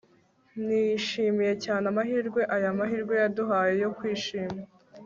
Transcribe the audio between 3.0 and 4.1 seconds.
yaduhaye yo